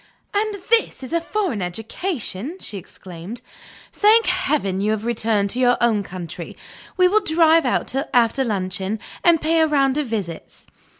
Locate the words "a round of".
9.59-10.07